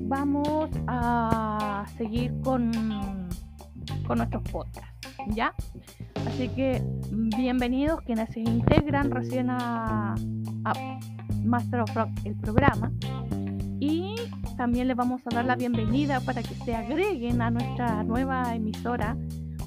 vamos 0.07 0.69
a 0.87 1.85
seguir 1.97 2.33
con, 2.41 2.71
con 4.07 4.17
nuestros 4.17 4.43
podcasts, 4.49 5.09
¿ya? 5.27 5.53
Así 6.33 6.49
que 6.49 6.81
bienvenidos 7.11 8.01
quienes 8.01 8.27
se 8.31 8.39
integran 8.39 9.11
recién 9.11 9.51
a, 9.51 10.15
Master 11.43 11.81
of 11.81 11.93
Rock, 11.93 12.09
el 12.23 12.33
programa. 12.37 12.91
Y 13.79 14.15
también 14.57 14.87
les 14.87 14.97
vamos 14.97 15.21
a 15.27 15.35
dar 15.35 15.45
la 15.45 15.55
bienvenida 15.55 16.19
para 16.21 16.41
que 16.41 16.55
se 16.55 16.73
agreguen 16.73 17.39
a 17.39 17.51
nuestra 17.51 18.01
nueva 18.01 18.55
emisora 18.55 19.15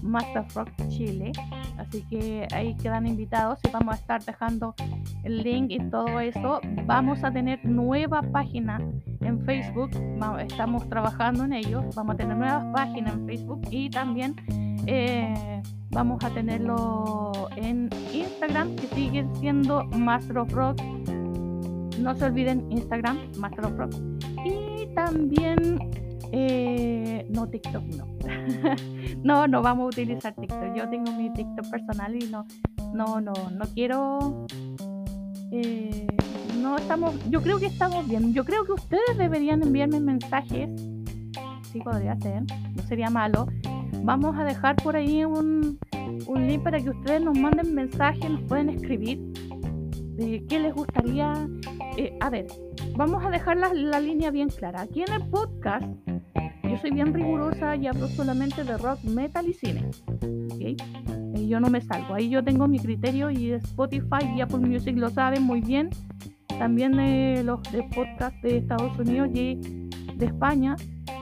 Master 0.02 0.38
of 0.38 0.56
Rock 0.56 0.70
Chile. 0.88 1.30
Así 1.78 2.02
que 2.11 2.49
ahí 2.52 2.75
quedan 2.78 3.06
invitados 3.06 3.61
y 3.62 3.70
vamos 3.70 3.94
a 3.94 3.99
estar 3.99 4.25
dejando 4.25 4.75
el 5.23 5.44
link 5.44 5.70
y 5.70 5.78
todo 5.88 6.18
eso. 6.18 6.61
Vamos 6.85 7.23
a 7.23 7.30
tener 7.30 7.64
nueva 7.64 8.23
página 8.23 8.80
en 9.20 9.40
Facebook. 9.44 9.90
Estamos 10.40 10.88
trabajando 10.88 11.44
en 11.44 11.52
ello. 11.52 11.85
Vamos 11.94 12.14
a 12.14 12.16
tener 12.16 12.37
nuevas 12.37 12.64
páginas 12.75 13.14
en 13.14 13.25
Facebook 13.25 13.62
y 13.70 13.88
también 13.88 14.35
eh, 14.88 15.62
vamos 15.97 16.23
a 16.25 16.29
tenerlo 16.29 17.49
en 17.57 17.88
Instagram 18.12 18.76
que 18.76 18.87
sigue 18.88 19.26
siendo 19.41 19.83
Master 19.87 20.37
of 20.37 20.53
Rock. 20.53 20.79
No 21.99 22.15
se 22.15 22.26
olviden 22.26 22.71
Instagram, 22.71 23.19
Master 23.38 23.65
of 23.65 23.79
Rock. 23.79 23.95
Y 24.45 24.95
también 24.95 25.79
eh, 26.33 27.26
no, 27.31 27.49
TikTok 27.49 27.83
no. 27.97 28.07
no, 29.25 29.49
no 29.49 29.62
vamos 29.62 29.85
a 29.85 29.87
utilizar 29.87 30.35
TikTok. 30.35 30.75
Yo 30.76 30.87
tengo 30.91 31.12
mi 31.12 31.33
TikTok 31.33 31.71
personal 31.71 32.15
y 32.15 32.29
no, 32.29 32.45
no, 32.93 33.23
no, 33.23 33.33
no 33.33 33.65
quiero. 33.75 34.47
Eh, 35.50 36.07
no 36.61 36.76
estamos. 36.76 37.15
Yo 37.31 37.41
creo 37.41 37.59
que 37.59 37.67
estamos 37.67 38.07
bien. 38.07 38.35
Yo 38.35 38.45
creo 38.45 38.67
que 38.67 38.73
ustedes 38.73 39.17
deberían 39.17 39.62
enviarme 39.62 40.00
mensajes. 40.00 40.69
Sí, 41.73 41.81
podría 41.81 42.21
ser. 42.21 42.43
No 42.75 42.83
sería 42.83 43.09
malo. 43.09 43.47
Vamos 44.03 44.38
a 44.38 44.45
dejar 44.45 44.76
por 44.76 44.95
ahí 44.95 45.25
un, 45.25 45.79
un 46.26 46.47
link 46.47 46.62
para 46.62 46.80
que 46.80 46.90
ustedes 46.90 47.23
nos 47.23 47.38
manden 47.38 47.75
mensajes, 47.75 48.30
nos 48.30 48.42
pueden 48.42 48.71
escribir 48.71 49.21
de 50.16 50.45
qué 50.49 50.59
les 50.59 50.75
gustaría. 50.75 51.49
Eh, 51.97 52.16
a 52.21 52.30
ver, 52.30 52.47
vamos 52.97 53.25
a 53.25 53.30
dejar 53.30 53.56
la, 53.56 53.73
la, 53.73 54.00
línea 54.00 54.30
bien 54.30 54.49
clara. 54.49 54.83
Aquí 54.83 55.02
en 55.02 55.12
el 55.12 55.28
podcast 55.28 55.87
yo 56.62 56.76
soy 56.78 56.90
bien 56.90 57.14
rigurosa 57.14 57.76
y 57.76 57.87
hablo 57.87 58.09
solamente 58.09 58.64
de 58.64 58.76
rock, 58.78 59.02
metal 59.04 59.49
y 59.49 59.54
cine. 59.54 59.90
¿okay? 60.54 60.76
Eh, 61.35 61.47
yo 61.47 61.61
no 61.61 61.68
me 61.68 61.80
salgo. 61.80 62.14
Ahí 62.14 62.28
yo 62.28 62.42
tengo 62.42 62.66
mi 62.66 62.78
criterio 62.78 63.30
y 63.30 63.52
Spotify 63.52 64.26
y 64.37 64.40
Apple 64.40 64.59
Music 64.59 64.97
lo 64.97 65.11
saben 65.11 65.42
muy 65.42 65.61
bien. 65.61 65.90
También 66.59 66.99
eh, 66.99 67.42
los 67.45 67.62
de 67.71 67.83
podcast 67.95 68.35
de 68.42 68.59
Estados 68.59 68.99
Unidos 68.99 69.28
y 69.35 69.56
de 70.16 70.26
España 70.26 70.76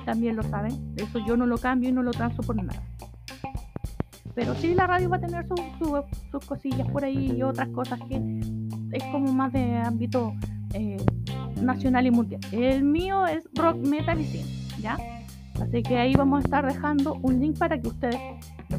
también 0.05 0.37
lo 0.37 0.43
saben. 0.45 0.95
Eso 0.97 1.19
yo 1.27 1.37
no 1.37 1.47
lo 1.47 1.59
cambio 1.59 1.91
y 1.91 1.93
no 1.93 2.03
lo 2.03 2.13
transo 2.13 2.43
por 2.43 2.57
nada. 2.57 2.83
Pero 4.35 4.55
sí, 4.57 4.75
la 4.75 4.87
radio 4.87 5.09
va 5.09 5.17
a 5.17 5.21
tener 5.21 5.47
sus 5.47 6.45
cosillas 6.45 6.91
por 6.91 7.05
ahí 7.05 7.37
y 7.37 7.43
otras 7.43 7.69
cosas 7.69 8.01
que 8.09 8.17
es 8.93 9.05
como 9.05 9.33
más 9.33 9.53
de 9.53 9.77
ámbito 9.77 10.35
eh, 10.73 10.97
nacional 11.61 12.07
y 12.07 12.11
mundial. 12.11 12.41
El 12.53 12.85
mío 12.85 13.27
es 13.27 13.49
rock, 13.55 13.77
metal 13.77 14.21
y 14.21 14.25
cine, 14.25 14.51
¿ya? 14.81 14.99
Así 15.61 15.83
que 15.83 15.99
ahí 15.99 16.15
vamos 16.15 16.43
a 16.43 16.45
estar 16.45 16.67
dejando 16.67 17.15
un 17.23 17.41
link 17.41 17.59
para 17.59 17.81
que 17.81 17.89
ustedes 17.89 18.21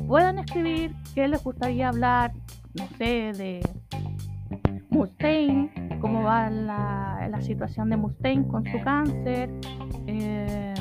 puedan 0.08 0.40
escribir 0.40 0.94
qué 1.14 1.28
les 1.28 1.42
gustaría 1.42 1.88
hablar, 1.88 2.34
no 2.74 2.88
sé, 2.98 3.32
de 3.34 3.62
Mustaine, 4.90 5.98
cómo 6.02 6.24
va 6.24 6.50
la, 6.50 7.28
la 7.30 7.42
situación 7.42 7.90
de 7.90 7.98
Mustaine 7.98 8.46
con 8.48 8.66
su 8.66 8.80
cáncer. 8.82 9.50
Eh, 10.08 10.75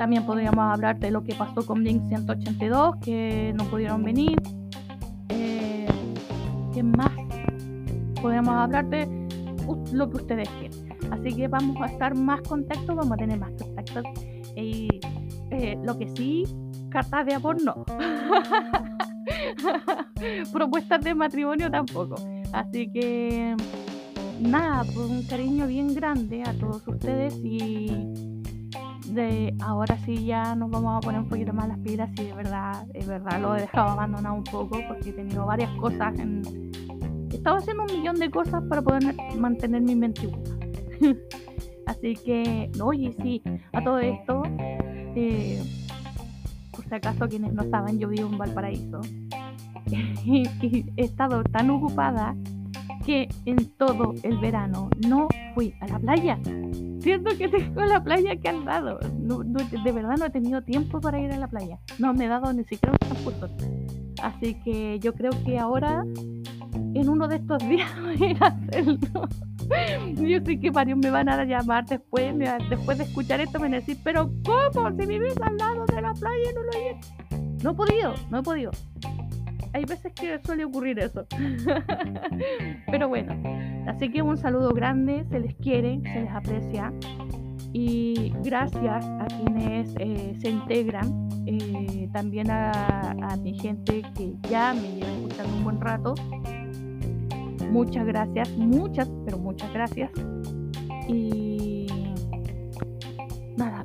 también 0.00 0.24
podríamos 0.24 0.72
hablar 0.72 0.98
de 0.98 1.10
lo 1.10 1.22
que 1.22 1.34
pasó 1.34 1.66
con 1.66 1.80
Blink 1.80 2.08
182, 2.08 2.96
que 3.04 3.52
no 3.54 3.64
pudieron 3.64 4.02
venir. 4.02 4.40
Eh, 5.28 5.86
¿Qué 6.72 6.82
más? 6.82 7.12
Podríamos 8.22 8.54
hablar 8.54 8.88
de 8.88 9.06
lo 9.92 10.08
que 10.08 10.16
ustedes 10.16 10.48
quieran. 10.58 11.12
Así 11.12 11.36
que 11.36 11.48
vamos 11.48 11.76
a 11.82 11.86
estar 11.92 12.14
más 12.14 12.40
contactos, 12.40 12.96
vamos 12.96 13.12
a 13.12 13.16
tener 13.16 13.38
más 13.38 13.52
contactos 13.62 14.04
y 14.56 14.88
eh, 15.50 15.78
lo 15.84 15.98
que 15.98 16.08
sí, 16.16 16.44
cartas 16.88 17.26
de 17.26 17.34
amor 17.34 17.62
no. 17.62 17.84
Propuestas 20.50 21.02
de 21.02 21.14
matrimonio 21.14 21.70
tampoco. 21.70 22.14
Así 22.54 22.90
que 22.90 23.54
nada, 24.40 24.82
pues 24.84 25.10
un 25.10 25.24
cariño 25.24 25.66
bien 25.66 25.92
grande 25.92 26.42
a 26.42 26.54
todos 26.54 26.88
ustedes 26.88 27.38
y 27.44 28.29
de 29.14 29.54
ahora 29.60 29.98
sí 30.04 30.24
ya 30.24 30.54
nos 30.54 30.70
vamos 30.70 30.96
a 30.96 31.00
poner 31.00 31.20
un 31.20 31.28
poquito 31.28 31.52
más 31.52 31.68
las 31.68 31.78
pilas 31.78 32.10
y 32.18 32.24
de 32.24 32.34
verdad, 32.34 32.86
de 32.86 33.04
verdad 33.04 33.40
lo 33.40 33.56
he 33.56 33.62
dejado 33.62 33.90
abandonado 33.90 34.34
un 34.34 34.44
poco 34.44 34.78
porque 34.88 35.10
he 35.10 35.12
tenido 35.12 35.46
varias 35.46 35.70
cosas 35.78 36.18
en... 36.18 36.42
Estaba 37.32 37.58
haciendo 37.58 37.84
un 37.84 37.98
millón 37.98 38.16
de 38.16 38.30
cosas 38.30 38.62
para 38.68 38.82
poder 38.82 39.14
mantener 39.38 39.82
mi 39.82 39.94
mente 39.94 40.28
Así 41.86 42.14
que, 42.14 42.70
oye, 42.80 43.12
sí, 43.20 43.42
a 43.72 43.82
todo 43.82 43.98
esto, 43.98 44.42
eh, 45.16 45.60
por 46.70 46.84
si 46.84 46.94
acaso 46.94 47.28
quienes 47.28 47.52
no 47.52 47.68
saben, 47.68 47.98
yo 47.98 48.08
vivo 48.08 48.28
en 48.28 48.38
Valparaíso 48.38 49.00
y, 50.24 50.44
he 50.96 51.04
estado 51.04 51.42
tan 51.42 51.70
ocupada 51.70 52.36
que 53.04 53.28
en 53.44 53.70
todo 53.76 54.14
el 54.22 54.38
verano 54.38 54.88
no 55.08 55.26
fui 55.54 55.74
a 55.80 55.88
la 55.88 55.98
playa. 55.98 56.38
Siento 57.00 57.36
que 57.36 57.48
tengo 57.48 57.82
la 57.82 58.02
playa 58.02 58.36
que 58.36 58.48
al 58.48 58.64
lado. 58.64 58.98
de 59.00 59.92
verdad 59.92 60.16
no 60.18 60.26
he 60.26 60.30
tenido 60.30 60.62
tiempo 60.62 61.00
para 61.00 61.18
ir 61.18 61.32
a 61.32 61.38
la 61.38 61.48
playa. 61.48 61.78
No 61.98 62.12
me 62.12 62.26
he 62.26 62.28
dado 62.28 62.52
ni 62.52 62.64
siquiera 62.64 62.92
un 62.92 62.98
transporte. 62.98 63.46
Así 64.22 64.54
que 64.62 64.98
yo 65.00 65.14
creo 65.14 65.32
que 65.44 65.58
ahora, 65.58 66.04
en 66.94 67.08
uno 67.08 67.26
de 67.26 67.36
estos 67.36 67.58
días, 67.68 67.90
voy 68.00 68.22
a 68.22 68.30
ir 68.30 68.42
a 68.42 68.46
hacerlo. 68.48 69.28
Yo 70.16 70.44
sé 70.44 70.58
que 70.60 70.70
varios 70.70 70.98
me 70.98 71.10
van 71.10 71.28
a 71.28 71.44
llamar 71.44 71.86
después, 71.86 72.34
después 72.68 72.98
de 72.98 73.04
escuchar 73.04 73.40
esto, 73.40 73.58
me 73.58 73.66
van 73.66 73.74
a 73.74 73.76
decir, 73.76 73.96
pero 74.02 74.30
¿cómo? 74.44 74.90
Si 74.90 75.06
vives 75.06 75.34
al 75.40 75.56
lado 75.56 75.84
de 75.86 76.02
la 76.02 76.12
playa 76.12 76.52
no 76.54 76.62
lo 76.62 76.72
he 76.72 77.00
No 77.62 77.70
he 77.70 77.74
podido, 77.74 78.14
no 78.30 78.38
he 78.40 78.42
podido. 78.42 78.72
Hay 79.72 79.84
veces 79.84 80.12
que 80.14 80.40
suele 80.44 80.64
ocurrir 80.64 80.98
eso. 80.98 81.26
pero 82.90 83.08
bueno, 83.08 83.34
así 83.86 84.10
que 84.10 84.22
un 84.22 84.36
saludo 84.36 84.70
grande, 84.70 85.24
se 85.30 85.40
les 85.40 85.54
quiere, 85.56 86.00
se 86.02 86.22
les 86.22 86.30
aprecia. 86.30 86.92
Y 87.72 88.32
gracias 88.42 89.04
a 89.04 89.26
quienes 89.26 89.94
eh, 90.00 90.34
se 90.40 90.50
integran, 90.50 91.28
eh, 91.46 92.08
también 92.12 92.50
a, 92.50 93.12
a 93.12 93.36
mi 93.36 93.56
gente 93.58 94.02
que 94.16 94.34
ya 94.48 94.74
me 94.74 94.96
lleva 94.96 95.12
escuchando 95.12 95.56
un 95.56 95.64
buen 95.64 95.80
rato 95.80 96.14
Muchas 97.70 98.04
gracias, 98.04 98.50
muchas, 98.56 99.08
pero 99.24 99.38
muchas 99.38 99.72
gracias. 99.72 100.10
Y 101.08 101.86
nada, 103.56 103.84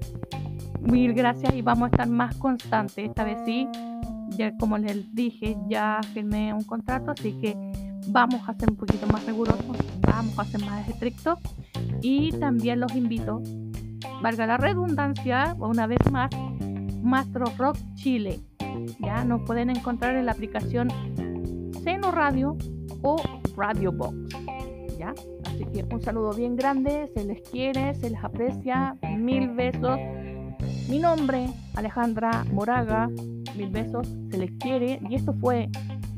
mil 0.81 1.13
gracias 1.13 1.53
y 1.53 1.61
vamos 1.61 1.83
a 1.83 1.91
estar 1.91 2.09
más 2.09 2.35
constantes. 2.37 2.97
Esta 2.97 3.23
vez 3.23 3.37
sí, 3.45 3.67
ya 4.37 4.55
como 4.57 4.77
les 4.77 5.13
dije, 5.13 5.57
ya 5.67 5.99
firmé 6.13 6.53
un 6.53 6.63
contrato, 6.63 7.11
así 7.11 7.33
que 7.41 7.55
vamos 8.07 8.47
a 8.47 8.53
ser 8.53 8.69
un 8.69 8.75
poquito 8.75 9.07
más 9.07 9.25
rigurosos, 9.25 9.65
vamos 10.01 10.37
a 10.37 10.45
ser 10.45 10.61
más 10.61 10.87
estrictos. 10.87 11.39
Y 12.01 12.31
también 12.33 12.79
los 12.79 12.95
invito, 12.95 13.41
valga 14.21 14.45
la 14.45 14.57
redundancia, 14.57 15.55
una 15.59 15.87
vez 15.87 15.99
más, 16.11 16.29
Mastro 17.01 17.45
Rock 17.57 17.77
Chile. 17.95 18.39
Ya 18.99 19.23
nos 19.23 19.41
pueden 19.43 19.69
encontrar 19.69 20.15
en 20.15 20.25
la 20.25 20.33
aplicación 20.33 20.89
Seno 21.83 22.11
Radio 22.11 22.57
o 23.01 23.21
Radio 23.55 23.91
Box. 23.91 24.15
¿Ya? 24.97 25.13
Así 25.45 25.65
que 25.65 25.85
un 25.93 26.01
saludo 26.01 26.33
bien 26.33 26.55
grande, 26.55 27.09
se 27.13 27.23
les 27.23 27.41
quiere, 27.49 27.93
se 27.95 28.09
les 28.09 28.23
aprecia, 28.23 28.95
mil 29.17 29.49
besos. 29.49 29.99
Mi 30.89 30.99
nombre, 30.99 31.47
Alejandra 31.75 32.45
Moraga, 32.51 33.09
mil 33.55 33.69
besos, 33.69 34.07
se 34.29 34.37
les 34.37 34.51
quiere 34.59 34.99
y 35.09 35.15
esto 35.15 35.33
fue 35.33 35.69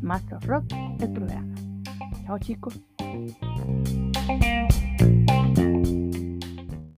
Master 0.02 0.40
Rock, 0.42 0.66
el 1.00 1.12
programa. 1.12 1.56
Chao 2.26 2.38
chicos. 2.40 2.80